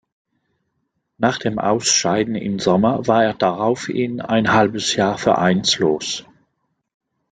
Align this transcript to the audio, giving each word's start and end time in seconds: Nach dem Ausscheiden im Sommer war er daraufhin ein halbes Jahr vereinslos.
Nach 1.19 1.37
dem 1.37 1.59
Ausscheiden 1.59 2.33
im 2.33 2.57
Sommer 2.57 3.05
war 3.05 3.23
er 3.23 3.33
daraufhin 3.35 4.19
ein 4.19 4.51
halbes 4.51 4.95
Jahr 4.95 5.19
vereinslos. 5.19 6.25